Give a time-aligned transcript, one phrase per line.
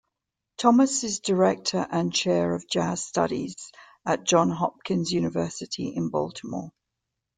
[0.57, 3.55] Thomas is Director and Chair of Jazz Studies
[4.03, 6.71] at Johns Hopkins University in Baltimore.